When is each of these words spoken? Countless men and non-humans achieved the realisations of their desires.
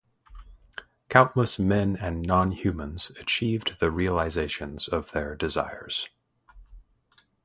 Countless 1.09 1.59
men 1.59 1.95
and 1.95 2.23
non-humans 2.23 3.11
achieved 3.19 3.77
the 3.79 3.91
realisations 3.91 4.87
of 4.87 5.11
their 5.11 5.35
desires. 5.35 6.09